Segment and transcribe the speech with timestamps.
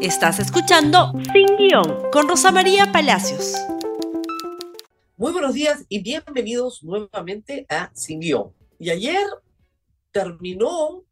[0.00, 3.54] Estás escuchando Sin Guión con Rosa María Palacios.
[5.16, 8.54] Muy buenos días y bienvenidos nuevamente a Sin Guión.
[8.78, 9.26] Y ayer
[10.12, 11.04] terminó,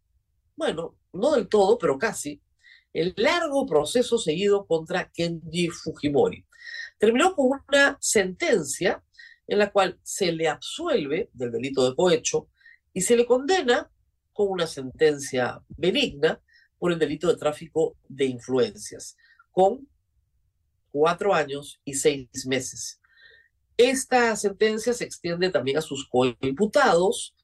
[0.55, 2.41] bueno, no del todo, pero casi,
[2.93, 6.47] el largo proceso seguido contra Kenji Fujimori.
[6.97, 9.03] Terminó con una sentencia
[9.49, 12.51] en la cual se le absuelve del delito de cohecho
[12.93, 13.91] y se le condena
[14.33, 16.41] con una sentencia benigna
[16.79, 19.17] por el delito de tráfico de influencias,
[19.51, 19.89] con
[20.91, 23.01] cuatro años y seis meses.
[23.77, 27.35] Esta sentencia se extiende también a sus coimputados,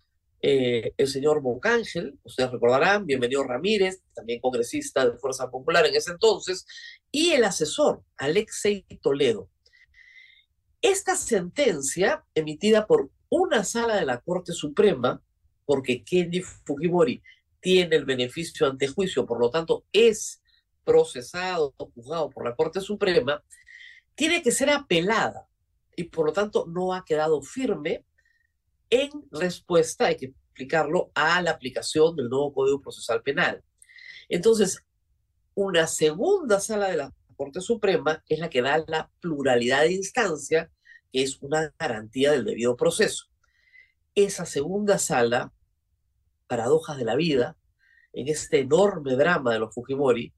[0.45, 6.11] eh, el señor Bocángel, ustedes recordarán, bienvenido Ramírez, también congresista de Fuerza Popular en ese
[6.11, 6.67] entonces,
[7.13, 9.49] y el asesor, Alexei Toledo.
[10.81, 15.23] Esta sentencia, emitida por una sala de la Corte Suprema,
[15.65, 17.23] porque Kenji Fujimori
[17.63, 20.43] tiene el beneficio ante juicio, por lo tanto es
[20.85, 23.43] procesado juzgado por la Corte Suprema,
[24.17, 25.49] tiene que ser apelada
[25.97, 28.05] y por lo tanto no ha quedado firme
[28.91, 33.63] en respuesta, hay que explicarlo, a la aplicación del nuevo Código Procesal Penal.
[34.29, 34.85] Entonces,
[35.55, 40.71] una segunda sala de la Corte Suprema es la que da la pluralidad de instancia,
[41.13, 43.27] que es una garantía del debido proceso.
[44.15, 45.53] Esa segunda sala
[46.53, 47.57] paradojas de la vida,
[48.13, 50.35] en este enorme drama de los Fujimori,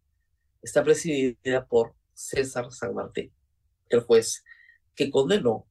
[0.63, 3.33] está presidida por César San Martín,
[3.89, 4.45] el juez
[4.95, 5.67] que condenó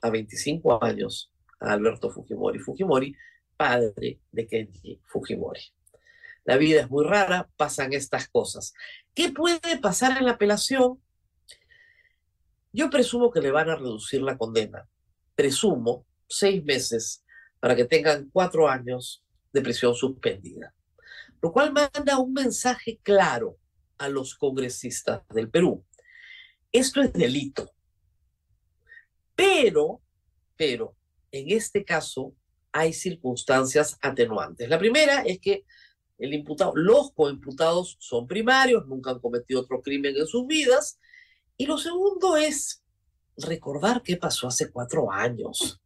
[0.00, 2.58] a 25 años a Alberto Fujimori.
[2.58, 3.14] Fujimori,
[3.54, 5.60] padre de Kenji Fujimori.
[6.44, 8.72] La vida es muy rara, pasan estas cosas.
[9.12, 11.02] ¿Qué puede pasar en la apelación?
[12.72, 14.88] Yo presumo que le van a reducir la condena.
[15.34, 17.22] Presumo seis meses
[17.60, 20.74] para que tengan cuatro años de prisión suspendida.
[21.40, 23.58] Lo cual manda un mensaje claro
[23.98, 25.84] a los congresistas del Perú.
[26.72, 27.70] Esto es delito.
[29.34, 30.02] Pero,
[30.56, 30.96] pero,
[31.30, 32.34] en este caso
[32.72, 34.68] hay circunstancias atenuantes.
[34.68, 35.64] La primera es que
[36.18, 40.98] el imputado, los coimputados son primarios, nunca han cometido otro crimen en sus vidas.
[41.56, 42.82] Y lo segundo es
[43.36, 45.80] recordar qué pasó hace cuatro años.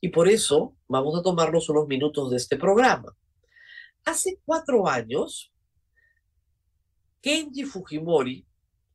[0.00, 3.14] Y por eso vamos a tomarnos unos minutos de este programa.
[4.04, 5.52] Hace cuatro años,
[7.20, 8.46] Kenji Fujimori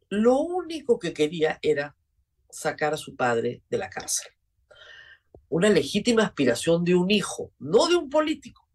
[0.09, 1.95] lo único que quería era
[2.49, 4.31] sacar a su padre de la cárcel.
[5.49, 8.67] Una legítima aspiración de un hijo, no de un político.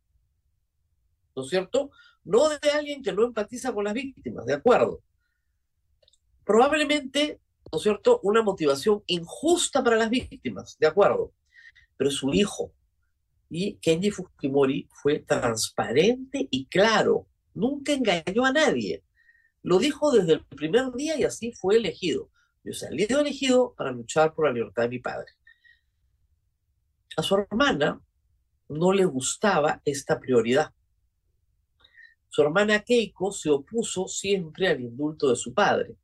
[1.34, 1.90] ¿No es cierto?
[2.24, 5.02] No de alguien que no empatiza con las víctimas, ¿de acuerdo?
[6.44, 7.40] Probablemente,
[7.72, 11.32] ¿no es cierto?, una motivación injusta para las víctimas, ¿de acuerdo?
[12.00, 12.72] Pero su hijo.
[13.50, 19.04] Y Kenji Fujimori fue transparente y claro, nunca engañó a nadie.
[19.60, 22.30] Lo dijo desde el primer día y así fue elegido.
[22.64, 25.26] Yo salí elegido para luchar por la libertad de mi padre.
[27.18, 28.00] A su hermana
[28.70, 30.72] no le gustaba esta prioridad.
[32.30, 35.96] Su hermana Keiko se opuso siempre al indulto de su padre.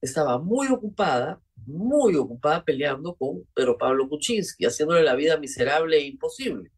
[0.00, 6.06] Estaba muy ocupada muy ocupada peleando con Pedro Pablo Kuczynski, haciéndole la vida miserable e
[6.06, 6.70] imposible,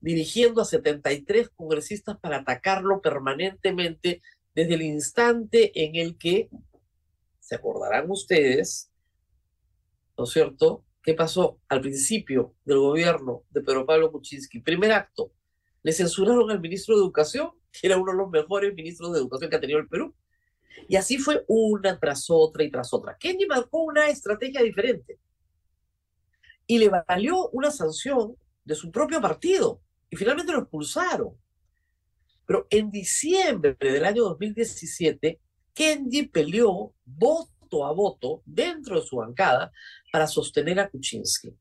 [0.00, 4.22] dirigiendo a 73 congresistas para atacarlo permanentemente
[4.54, 6.48] desde el instante en el que,
[7.40, 8.90] se acordarán ustedes,
[10.16, 14.60] ¿no es cierto?, ¿Qué pasó al principio del gobierno de Pedro Pablo Kuczynski?
[14.60, 15.32] Primer acto,
[15.82, 19.50] le censuraron al ministro de Educación, que era uno de los mejores ministros de Educación
[19.50, 20.14] que ha tenido el Perú.
[20.88, 23.16] Y así fue una tras otra y tras otra.
[23.18, 25.18] Kenji marcó una estrategia diferente
[26.66, 29.80] y le valió una sanción de su propio partido
[30.10, 31.36] y finalmente lo expulsaron.
[32.46, 35.40] Pero en diciembre del año 2017,
[35.72, 39.72] Kenji peleó voto a voto dentro de su bancada
[40.12, 41.54] para sostener a Kuczynski.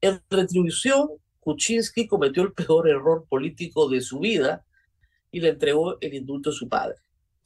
[0.00, 1.08] En retribución,
[1.40, 4.64] Kuczynski cometió el peor error político de su vida
[5.30, 6.96] y le entregó el indulto a su padre.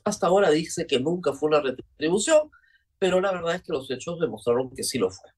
[0.07, 2.49] Hasta ahora dice que nunca fue una retribución,
[2.97, 5.29] pero la verdad es que los hechos demostraron que sí lo fue.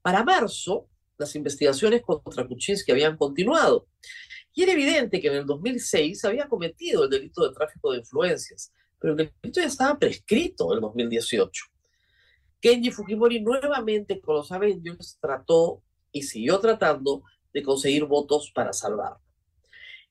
[0.00, 0.88] Para marzo,
[1.18, 3.86] las investigaciones contra Kuczynski habían continuado
[4.54, 8.72] y era evidente que en el 2006 había cometido el delito de tráfico de influencias,
[8.98, 11.64] pero el delito ya estaba prescrito en el 2018.
[12.62, 15.82] Kenji Fujimori nuevamente con los Avengers trató
[16.12, 19.27] y siguió tratando de conseguir votos para salvarlo.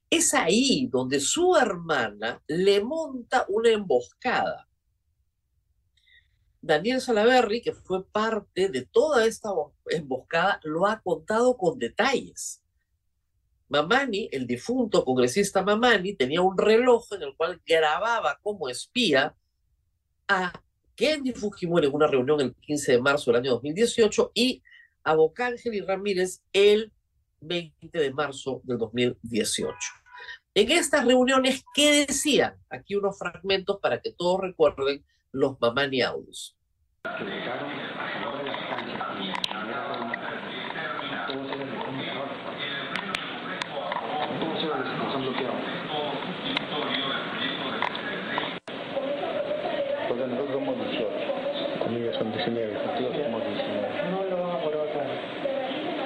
[0.09, 4.68] Es ahí donde su hermana le monta una emboscada.
[6.62, 9.50] Daniel Salaverry, que fue parte de toda esta
[9.89, 12.62] emboscada, lo ha contado con detalles.
[13.69, 19.36] Mamani, el difunto congresista Mamani, tenía un reloj en el cual grababa como espía
[20.27, 20.54] a
[20.95, 24.63] Kenji Fujimori en una reunión el 15 de marzo del año 2018 y
[25.04, 26.92] a Bocángel y Ramírez el
[27.42, 29.75] 20 de marzo del 2018.
[30.54, 32.56] En estas reuniones, ¿qué decían?
[32.69, 36.57] Aquí unos fragmentos para que todos recuerden los Mamani audios.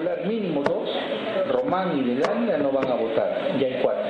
[0.00, 0.88] Popular mínimo dos,
[1.52, 4.02] Román y Del Águila no van a votar, ya hay cuatro.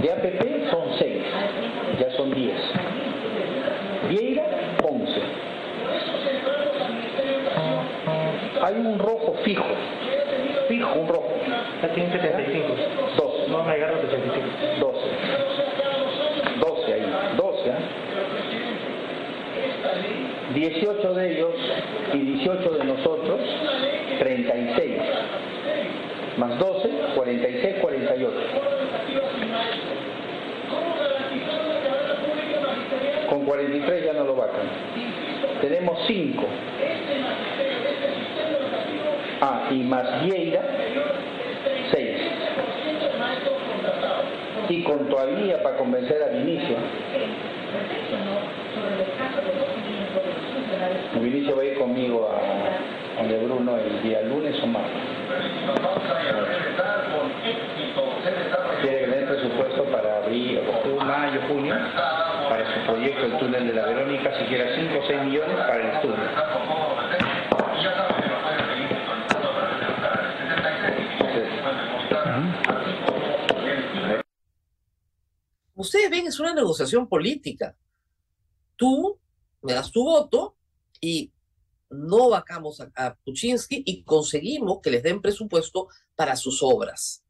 [0.00, 1.22] De APP son seis,
[2.00, 2.56] ya son diez.
[4.08, 4.42] Vieira,
[4.82, 5.20] once.
[8.62, 9.66] hay un rojo fijo,
[10.68, 11.28] fijo, un rojo.
[11.82, 12.74] Ya tiene 75.
[13.18, 13.48] 12.
[13.50, 14.46] No me agarro 75.
[14.80, 14.98] 12.
[16.58, 17.04] 12 ahí,
[17.36, 17.68] 12.
[17.68, 17.74] ¿eh?
[20.52, 21.54] 18 de ellos
[22.12, 23.40] y 18 de nosotros,
[24.18, 24.92] 36.
[26.36, 28.32] Más 12, 46, 48.
[33.30, 34.66] Con 43 ya no lo vacan.
[35.60, 36.44] Tenemos 5.
[39.40, 40.62] Ah, y más Vieira,
[41.90, 42.16] 6.
[44.68, 46.76] Y con todavía para convencer a Vinicio.
[51.20, 55.02] Vinicio va a ir conmigo a donde Bruno el día lunes o martes.
[58.82, 60.60] Quiere que presupuesto para abril,
[61.04, 61.74] mayo, junio,
[62.48, 65.96] para su proyecto el túnel de la Verónica, siquiera 5 o 6 millones para el
[65.96, 66.16] estudio.
[75.74, 77.74] Ustedes ven, es una negociación política.
[78.76, 79.18] Tú
[79.64, 80.56] me das tu voto
[81.00, 81.32] y
[81.90, 87.24] no vacamos a, a Puchinsky y conseguimos que les den presupuesto para sus obras.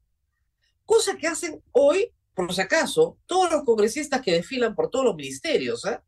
[0.84, 5.14] Cosa que hacen hoy, por si acaso, todos los congresistas que desfilan por todos los
[5.14, 5.84] ministerios.
[5.84, 6.00] ¿eh?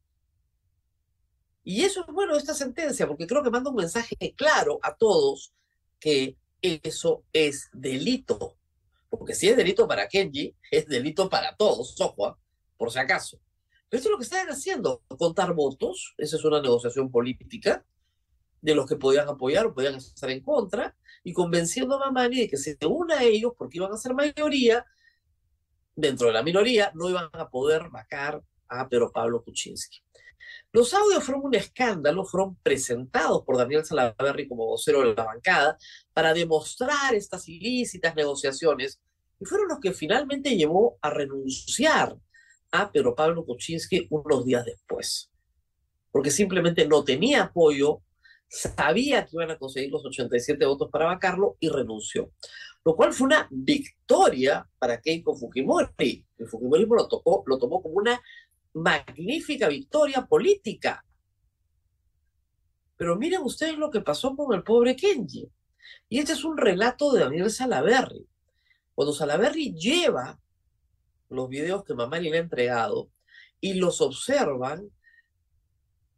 [1.64, 5.54] Y eso es bueno, esta sentencia, porque creo que manda un mensaje claro a todos
[6.00, 8.56] que eso es delito.
[9.08, 12.38] Porque si es delito para Kenji, es delito para todos, ojo, ¿ah?
[12.76, 13.38] por si acaso.
[13.90, 17.84] Esto es lo que están haciendo, contar votos, esa es una negociación política
[18.60, 22.48] de los que podían apoyar o podían estar en contra, y convenciendo a Mamani de
[22.48, 24.84] que se una a ellos, porque iban a ser mayoría,
[25.94, 30.00] dentro de la minoría, no iban a poder vacar a Pedro Pablo Kuczynski.
[30.72, 35.78] Los audios fueron un escándalo, fueron presentados por Daniel Salaverry como vocero de la bancada
[36.12, 39.00] para demostrar estas ilícitas negociaciones
[39.40, 42.16] y fueron los que finalmente llevó a renunciar
[42.70, 45.30] a Pedro Pablo Kuczynski unos días después,
[46.10, 48.02] porque simplemente no tenía apoyo,
[48.48, 52.32] sabía que iban a conseguir los 87 votos para vacarlo y renunció,
[52.84, 56.24] lo cual fue una victoria para Keiko Fujimori.
[56.38, 58.20] El Fujimorismo lo, tocó, lo tomó como una
[58.74, 61.04] magnífica victoria política.
[62.96, 65.50] Pero miren ustedes lo que pasó con el pobre Kenji.
[66.08, 68.26] Y este es un relato de Daniel Salaverry.
[68.94, 70.38] Cuando Salaverry lleva
[71.28, 73.10] los videos que Mamani le ha entregado
[73.60, 74.90] y los observan,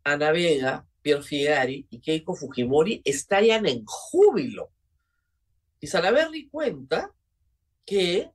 [0.04, 4.70] Ana Vega, Pierre Figari y Keiko Fujimori estallan en júbilo.
[5.80, 7.14] Y Salaverry cuenta
[7.84, 8.30] que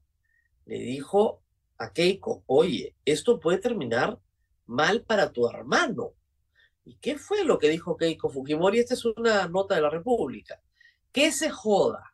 [0.65, 1.43] le dijo
[1.77, 4.19] a Keiko, oye, esto puede terminar
[4.65, 6.13] mal para tu hermano.
[6.85, 8.79] ¿Y qué fue lo que dijo Keiko Fujimori?
[8.79, 10.61] Esta es una nota de la República.
[11.11, 12.12] Que se joda.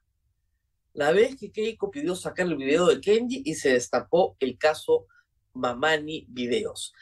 [0.93, 5.05] La vez que Keiko pidió sacar el video de Kenji y se destapó el caso
[5.53, 6.93] Mamani Videos.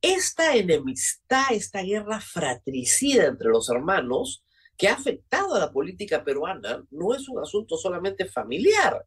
[0.00, 4.44] Esta enemistad, esta guerra fratricida entre los hermanos
[4.76, 9.06] que ha afectado a la política peruana no es un asunto solamente familiar,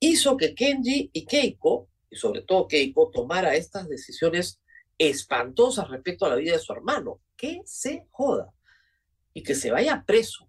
[0.00, 4.60] hizo que Kenji y Keiko, y sobre todo Keiko, tomara estas decisiones
[4.96, 7.20] espantosas respecto a la vida de su hermano.
[7.36, 8.52] Que se joda
[9.32, 10.48] y que se vaya preso.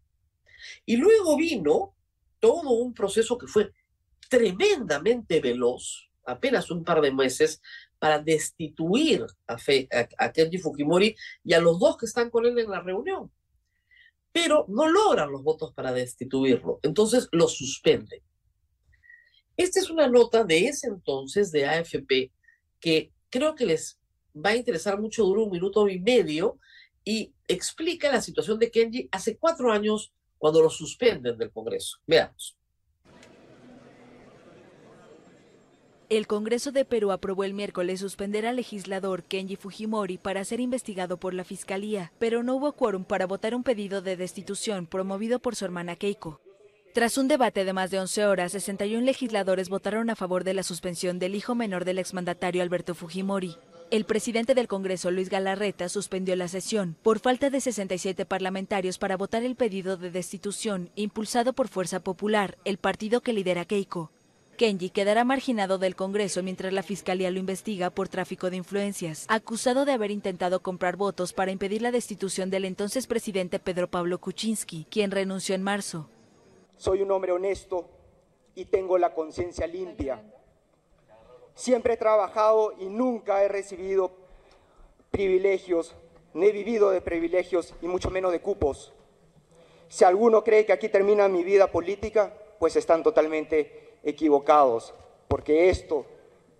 [0.85, 1.95] Y luego vino
[2.39, 3.71] todo un proceso que fue
[4.29, 7.61] tremendamente veloz, apenas un par de meses,
[7.97, 9.57] para destituir a,
[10.17, 13.31] a, Kenji Fujimori y a los dos que están con él en la reunión.
[14.31, 18.21] Pero no logran los votos para destituirlo, entonces lo suspenden.
[19.57, 22.31] Esta es una nota de ese entonces de AFP
[22.79, 23.99] que creo que les
[24.33, 26.59] va a interesar mucho, dura un minuto y medio
[27.03, 31.97] y explica la situación de Kenji hace cuatro años cuando lo suspenden del Congreso.
[32.07, 32.55] Veamos.
[36.09, 41.17] El Congreso de Perú aprobó el miércoles suspender al legislador Kenji Fujimori para ser investigado
[41.17, 45.55] por la Fiscalía, pero no hubo quórum para votar un pedido de destitución promovido por
[45.55, 46.41] su hermana Keiko.
[46.95, 50.63] Tras un debate de más de 11 horas, 61 legisladores votaron a favor de la
[50.63, 53.55] suspensión del hijo menor del exmandatario Alberto Fujimori.
[53.91, 59.17] El presidente del Congreso, Luis Galarreta, suspendió la sesión por falta de 67 parlamentarios para
[59.17, 64.11] votar el pedido de destitución impulsado por Fuerza Popular, el partido que lidera Keiko.
[64.57, 69.85] Kenji quedará marginado del Congreso mientras la Fiscalía lo investiga por tráfico de influencias, acusado
[69.85, 74.85] de haber intentado comprar votos para impedir la destitución del entonces presidente Pedro Pablo Kuczynski,
[74.91, 76.11] quien renunció en marzo.
[76.77, 77.89] Soy un hombre honesto
[78.53, 80.21] y tengo la conciencia limpia.
[81.59, 84.11] Siempre he trabajado y nunca he recibido
[85.11, 85.93] privilegios,
[86.33, 88.93] no he vivido de privilegios y mucho menos de cupos.
[89.89, 94.93] Si alguno cree que aquí termina mi vida política, pues están totalmente equivocados,
[95.27, 96.05] porque esto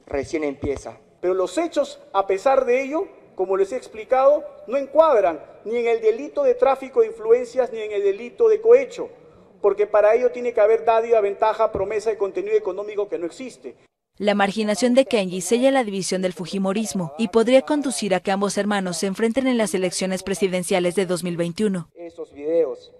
[0.06, 0.98] recién empieza.
[1.22, 5.88] Pero los hechos, a pesar de ello, como les he explicado, no encuadran ni en
[5.88, 9.08] el delito de tráfico de influencias ni en el delito de cohecho,
[9.62, 13.78] porque para ello tiene que haber dádiva, ventaja, promesa de contenido económico que no existe.
[14.20, 18.58] La marginación de Kenji sella la división del Fujimorismo y podría conducir a que ambos
[18.58, 21.90] hermanos se enfrenten en las elecciones presidenciales de 2021.
[21.96, 22.92] Esos videos.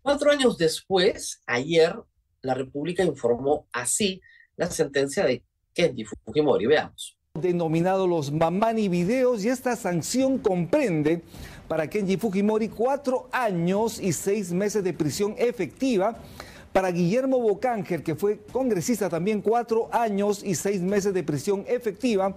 [0.00, 1.96] Cuatro años después, ayer,
[2.40, 4.20] la República informó así
[4.54, 5.42] la sentencia de
[5.74, 6.66] Kenji Fujimori.
[6.66, 7.18] Veamos.
[7.34, 11.24] Denominado los Mamani Videos y esta sanción comprende
[11.66, 16.16] para Kenji Fujimori cuatro años y seis meses de prisión efectiva.
[16.72, 22.36] Para Guillermo Bocángel, que fue congresista también, cuatro años y seis meses de prisión efectiva.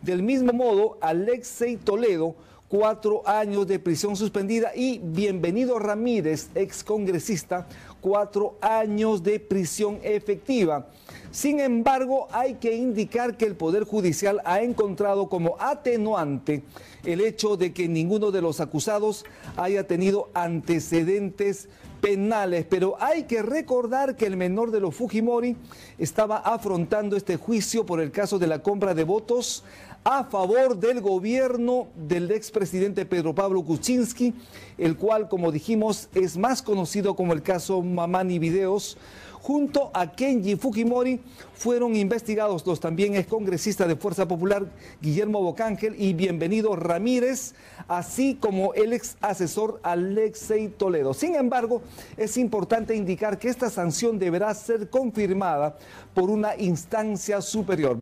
[0.00, 2.36] Del mismo modo, Alexei Toledo,
[2.68, 7.66] cuatro años de prisión suspendida y Bienvenido Ramírez, ex congresista,
[8.00, 10.88] cuatro años de prisión efectiva.
[11.32, 16.62] Sin embargo, hay que indicar que el Poder Judicial ha encontrado como atenuante
[17.04, 19.24] el hecho de que ninguno de los acusados
[19.56, 21.70] haya tenido antecedentes
[22.02, 25.56] penales, pero hay que recordar que el menor de los Fujimori
[25.98, 29.64] estaba afrontando este juicio por el caso de la compra de votos
[30.04, 34.34] a favor del gobierno del expresidente Pedro Pablo Kuczynski,
[34.76, 38.98] el cual, como dijimos, es más conocido como el caso Mamani Videos.
[39.42, 41.18] Junto a Kenji Fujimori
[41.52, 44.70] fueron investigados los también excongresistas de Fuerza Popular
[45.00, 47.56] Guillermo Bocángel y Bienvenido Ramírez,
[47.88, 51.12] así como el ex asesor Alexei Toledo.
[51.12, 51.82] Sin embargo,
[52.16, 55.76] es importante indicar que esta sanción deberá ser confirmada
[56.14, 57.98] por una instancia superior.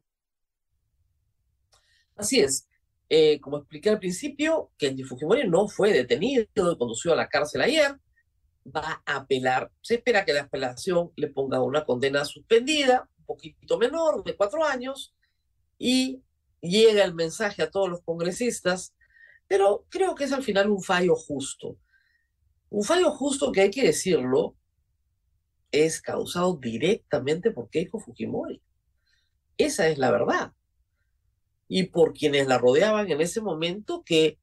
[2.17, 2.69] Así es.
[3.09, 6.45] Eh, como expliqué al principio, Kenji Fujimori no fue detenido
[6.77, 7.97] conducido a la cárcel ayer.
[8.65, 9.71] Va a apelar.
[9.81, 14.65] Se espera que la apelación le ponga una condena suspendida, un poquito menor, de cuatro
[14.65, 15.15] años,
[15.79, 16.23] y
[16.61, 18.95] llega el mensaje a todos los congresistas,
[19.49, 21.79] pero creo que es al final un fallo justo.
[22.69, 24.57] Un fallo justo que hay que decirlo,
[25.73, 28.63] es causado directamente por Keiko Fujimori.
[29.57, 30.53] Esa es la verdad
[31.73, 34.41] y por quienes la rodeaban en ese momento que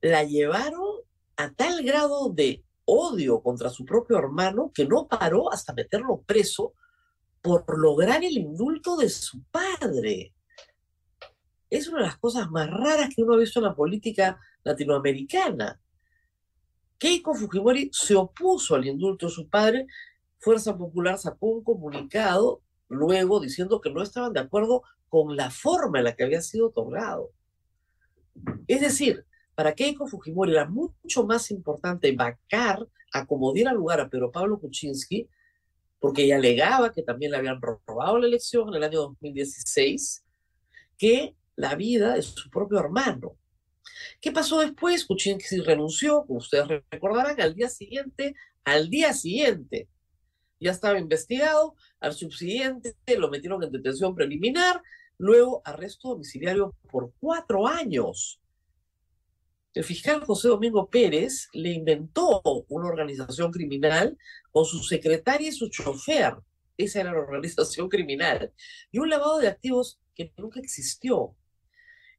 [0.00, 1.00] la llevaron
[1.36, 6.74] a tal grado de odio contra su propio hermano que no paró hasta meterlo preso
[7.42, 10.34] por lograr el indulto de su padre.
[11.68, 15.80] Es una de las cosas más raras que uno ha visto en la política latinoamericana.
[16.98, 19.86] Keiko Fujimori se opuso al indulto de su padre.
[20.38, 25.98] Fuerza Popular sacó un comunicado luego diciendo que no estaban de acuerdo con la forma
[25.98, 27.30] en la que había sido otorgado.
[28.66, 29.24] Es decir,
[29.56, 35.28] para Keiko Fujimori era mucho más importante vacar, acomodar lugar a Pedro Pablo Kuczynski,
[35.98, 40.24] porque ella alegaba que también le habían robado la elección en el año 2016,
[40.98, 43.38] que la vida de su propio hermano.
[44.20, 45.06] ¿Qué pasó después?
[45.06, 49.88] Kuczynski renunció, como ustedes recordarán, al día siguiente, al día siguiente.
[50.60, 54.82] Ya estaba investigado, al subsiguiente lo metieron en detención preliminar,
[55.16, 58.38] luego arresto domiciliario por cuatro años.
[59.76, 64.16] El fiscal José Domingo Pérez le inventó una organización criminal
[64.50, 66.34] con su secretaria y su chofer.
[66.78, 68.50] Esa era la organización criminal.
[68.90, 71.36] Y un lavado de activos que nunca existió.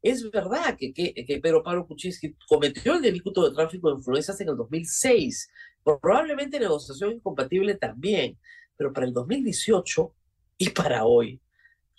[0.03, 4.39] Es verdad que, que, que Pedro Pablo Kuczynski cometió el delito de tráfico de influencias
[4.39, 5.49] en el 2006,
[5.83, 8.37] probablemente negociación incompatible también,
[8.75, 10.13] pero para el 2018
[10.59, 11.41] y para hoy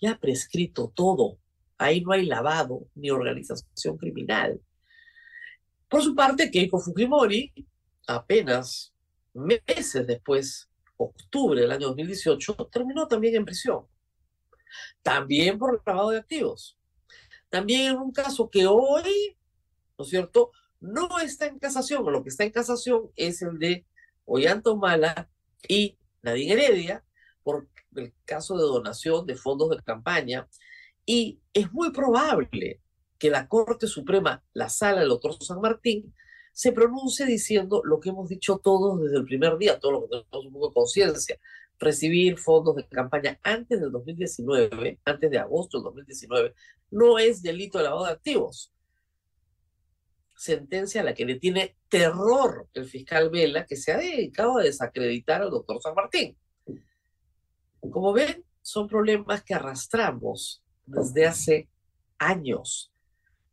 [0.01, 1.41] ya prescrito todo.
[1.79, 4.61] Ahí no hay lavado ni organización criminal.
[5.89, 7.53] Por su parte, Keiko Fujimori,
[8.07, 8.93] apenas
[9.33, 13.87] meses después, octubre del año 2018, terminó también en prisión.
[15.03, 16.77] También por lavado de activos.
[17.49, 19.37] También en un caso que hoy,
[19.97, 23.85] ¿no es cierto?, no está en casación, lo que está en casación es el de
[24.27, 25.29] Ollanta Mala
[25.67, 27.05] y Nadine Heredia,
[27.43, 27.67] por
[27.97, 30.47] el caso de donación de fondos de campaña.
[31.05, 32.81] Y es muy probable
[33.19, 36.15] que la Corte Suprema, la sala del doctor San Martín,
[36.53, 40.09] se pronuncie diciendo lo que hemos dicho todos desde el primer día, todo lo que
[40.09, 41.39] tenemos un poco de conciencia,
[41.79, 46.55] recibir fondos de campaña antes del 2019, antes de agosto del 2019,
[46.91, 48.73] no es delito de lavado de activos.
[50.35, 54.63] Sentencia a la que le tiene terror el fiscal Vela, que se ha dedicado a
[54.63, 56.37] desacreditar al doctor San Martín.
[57.81, 61.69] Como ven, son problemas que arrastramos desde hace
[62.19, 62.93] años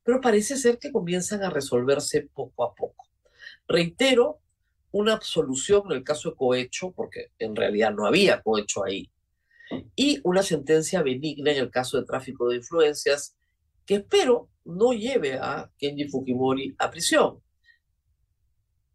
[0.05, 3.09] pero parece ser que comienzan a resolverse poco a poco.
[3.67, 4.39] Reitero,
[4.91, 9.12] una absolución en el caso de cohecho, porque en realidad no había cohecho ahí,
[9.95, 13.35] y una sentencia benigna en el caso de tráfico de influencias,
[13.83, 17.41] que espero no lleve a Kenji Fujimori a prisión.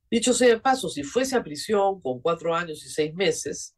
[0.08, 3.76] Dicho sea de paso, si fuese a prisión con cuatro años y seis meses,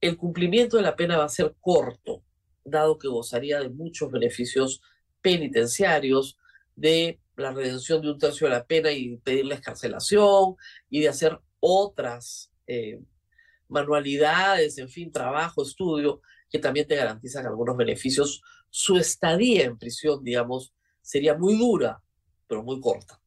[0.00, 2.24] el cumplimiento de la pena va a ser corto,
[2.64, 4.80] dado que gozaría de muchos beneficios
[5.22, 6.36] penitenciarios,
[6.76, 10.56] de la redención de un tercio de la pena y pedir la escarcelación
[10.90, 13.00] y de hacer otras eh,
[13.68, 18.42] manualidades, en fin, trabajo, estudio, que también te garantizan algunos beneficios.
[18.68, 22.02] Su estadía en prisión, digamos, sería muy dura,
[22.46, 23.20] pero muy corta.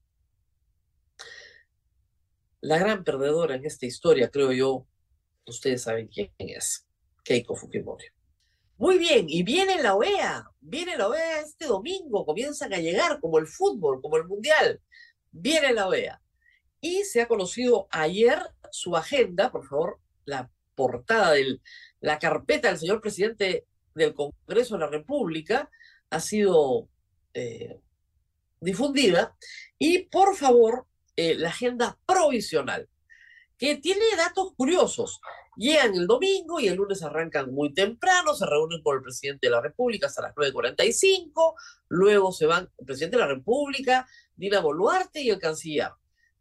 [2.62, 4.88] La gran perdedora en esta historia, creo yo,
[5.46, 6.88] ustedes saben quién es,
[7.24, 8.15] Keiko Fujimori.
[8.78, 13.40] Muy bien, y viene la OEA, viene la OEA este domingo, comienzan a llegar como
[13.40, 14.82] el fútbol, como el mundial,
[15.32, 16.22] viene la OEA.
[16.82, 18.38] Y se ha conocido ayer
[18.72, 21.62] su agenda, por favor, la portada de
[22.02, 25.70] la carpeta del señor presidente del Congreso de la República
[26.10, 26.90] ha sido
[27.34, 27.80] eh,
[28.60, 29.38] difundida.
[29.80, 30.86] Y por favor,
[31.16, 32.90] eh, la agenda provisional,
[33.58, 35.22] que tiene datos curiosos.
[35.58, 39.52] Llegan el domingo y el lunes arrancan muy temprano, se reúnen con el presidente de
[39.52, 41.54] la República hasta las 9.45,
[41.88, 45.92] luego se van el presidente de la República, Dina Boluarte y el canciller.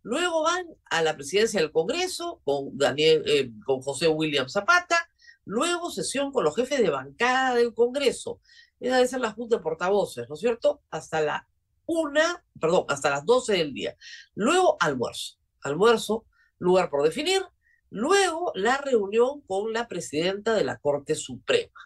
[0.03, 5.09] Luego van a la presidencia del Congreso con, Daniel, eh, con José William Zapata,
[5.45, 8.41] luego sesión con los jefes de bancada del Congreso.
[8.81, 10.83] Esa debe ser la Junta de Portavoces, ¿no es cierto?
[10.91, 11.49] Hasta la
[11.87, 13.97] una, perdón, hasta las 12 del día.
[14.35, 15.39] Luego almuerzo.
[15.63, 16.27] Almuerzo,
[16.59, 17.43] lugar por definir,
[17.95, 21.79] Luego, la reunión con la presidenta de la Corte Suprema.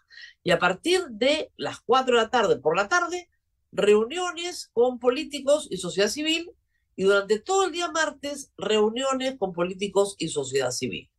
[0.43, 3.29] Y a partir de las 4 de la tarde por la tarde,
[3.71, 6.51] reuniones con políticos y sociedad civil.
[6.95, 11.11] Y durante todo el día martes, reuniones con políticos y sociedad civil.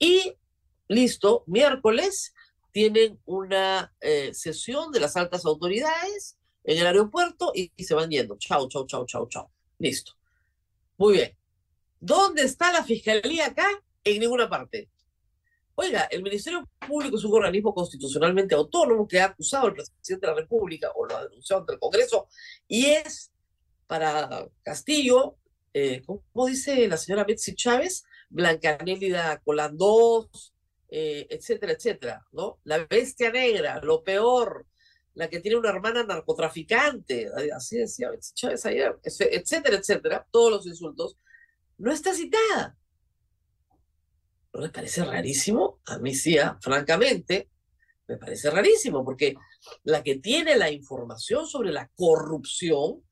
[0.00, 0.34] Y
[0.88, 2.34] listo, miércoles
[2.72, 8.10] tienen una eh, sesión de las altas autoridades en el aeropuerto y, y se van
[8.10, 8.36] yendo.
[8.36, 9.52] Chao, chao, chao, chao, chao.
[9.78, 10.14] Listo.
[10.96, 11.38] Muy bien.
[12.00, 13.68] ¿Dónde está la fiscalía acá?
[14.14, 14.90] En ninguna parte.
[15.74, 20.32] Oiga, el Ministerio Público es un organismo constitucionalmente autónomo que ha acusado al presidente de
[20.32, 22.28] la República o lo ha denunciado ante el Congreso
[22.66, 23.30] y es
[23.86, 25.36] para Castillo,
[25.72, 30.52] eh, como dice la señora Betsy Chávez, Blancanélida Colandós,
[30.88, 32.58] eh, etcétera, etcétera, ¿no?
[32.64, 34.66] La bestia negra, lo peor,
[35.14, 40.66] la que tiene una hermana narcotraficante, así decía Betsy Chávez ayer, etcétera, etcétera, todos los
[40.66, 41.18] insultos,
[41.76, 42.77] no está citada.
[44.52, 45.80] ¿No les parece rarísimo?
[45.86, 47.50] A mí sí, ah, francamente,
[48.06, 49.34] me parece rarísimo, porque
[49.84, 53.02] la que tiene la información sobre la corrupción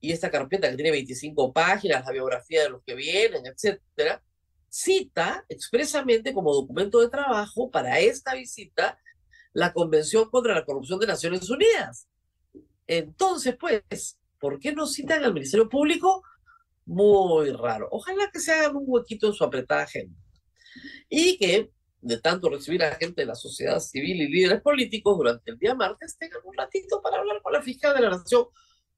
[0.00, 4.22] y esta carpeta que tiene 25 páginas, la biografía de los que vienen, etcétera,
[4.68, 9.00] cita expresamente como documento de trabajo para esta visita
[9.54, 12.06] la Convención contra la Corrupción de Naciones Unidas.
[12.86, 16.22] Entonces, pues, ¿por qué no citan al Ministerio Público?
[16.84, 17.88] Muy raro.
[17.90, 20.16] Ojalá que se hagan un huequito en su apretada agenda
[21.08, 25.50] y que de tanto recibir a gente de la sociedad civil y líderes políticos durante
[25.50, 28.46] el día martes tengan un ratito para hablar con la fiscal de la Nación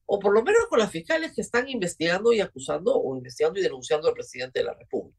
[0.07, 3.63] o por lo menos con las fiscales que están investigando y acusando o investigando y
[3.63, 5.17] denunciando al presidente de la República.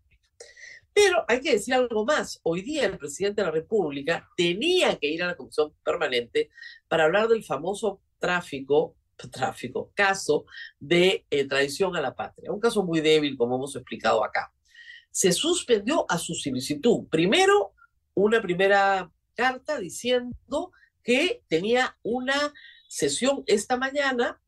[0.93, 2.39] Pero hay que decir algo más.
[2.43, 6.49] Hoy día el presidente de la República tenía que ir a la comisión permanente
[6.89, 8.97] para hablar del famoso tráfico,
[9.31, 10.45] tráfico, caso
[10.79, 12.51] de eh, traición a la patria.
[12.51, 14.51] Un caso muy débil, como hemos explicado acá.
[15.11, 17.07] Se suspendió a su solicitud.
[17.09, 17.73] Primero,
[18.13, 20.71] una primera carta diciendo
[21.03, 22.53] que tenía una
[22.87, 24.41] sesión esta mañana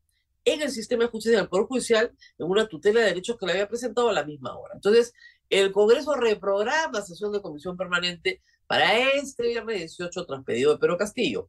[0.44, 3.52] en el sistema de justicia del Poder Judicial en una tutela de derechos que le
[3.52, 4.74] había presentado a la misma hora.
[4.74, 5.14] Entonces,
[5.48, 10.98] el Congreso reprograma sesión de comisión permanente para este viernes 18 tras pedido de Pedro
[10.98, 11.48] Castillo.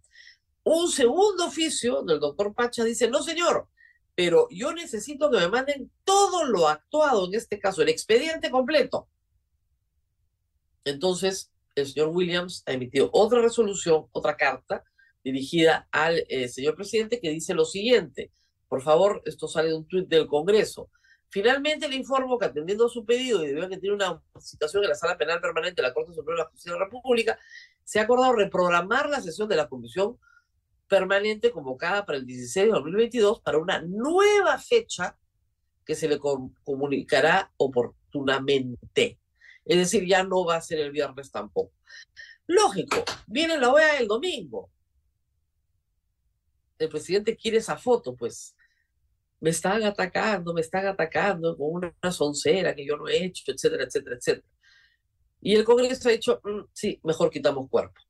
[0.63, 3.67] Un segundo oficio del doctor Pacha dice, no señor,
[4.15, 9.08] pero yo necesito que me manden todo lo actuado en este caso, el expediente completo.
[10.86, 14.84] Entonces, el señor Williams ha emitido otra resolución, otra carta
[15.23, 18.32] dirigida al eh, señor presidente que dice lo siguiente.
[18.69, 20.89] Por favor, esto sale de un tuit del Congreso.
[21.30, 24.84] Finalmente le informo que atendiendo a su pedido y debido a que tiene una situación
[24.84, 27.39] en la Sala Penal Permanente de la Corte Suprema de la Justicia de la República,
[27.84, 30.17] se ha acordado reprogramar la sesión de la Comisión
[30.88, 35.17] Permanente convocada para el 16 de 2022 para una nueva fecha
[35.86, 39.19] que se le comunicará oportunamente.
[39.63, 41.74] Es decir, ya no va a ser el viernes tampoco.
[42.48, 44.69] Lógico, viene la OEA el domingo.
[46.78, 48.56] El presidente quiere esa foto, pues
[49.39, 53.84] me están atacando, me están atacando con una soncera que yo no he hecho, etcétera,
[53.86, 54.48] etcétera, etcétera.
[55.41, 58.02] Y el Congreso ha dicho, mm, sí, mejor quitamos cuerpo.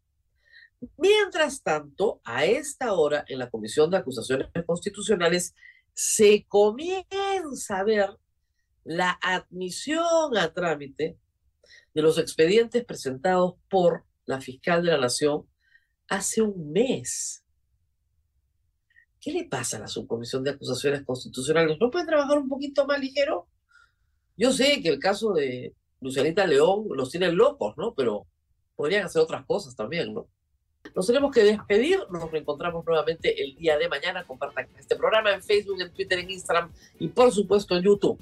[0.97, 5.55] Mientras tanto, a esta hora, en la Comisión de Acusaciones Constitucionales,
[5.93, 8.09] se comienza a ver
[8.83, 11.17] la admisión a trámite
[11.93, 15.47] de los expedientes presentados por la fiscal de la Nación
[16.07, 17.43] hace un mes.
[19.19, 21.77] ¿Qué le pasa a la subcomisión de acusaciones constitucionales?
[21.79, 23.47] ¿No pueden trabajar un poquito más ligero?
[24.37, 27.95] Yo sé que el caso de Lucianita León los tiene locos, ¿no?
[27.95, 28.27] Pero
[28.75, 30.27] podrían hacer otras cosas también, ¿no?
[30.93, 34.23] Nos tenemos que despedir, nos reencontramos nuevamente el día de mañana.
[34.25, 38.19] Compartan este programa en Facebook, en Twitter, en Instagram y por supuesto en YouTube.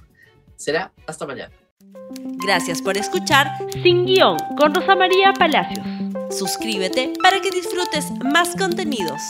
[0.55, 1.53] Será hasta mañana.
[2.45, 3.47] Gracias por escuchar
[3.81, 5.85] Sin Guión con Rosa María Palacios.
[6.29, 9.21] Suscríbete para que disfrutes más contenidos.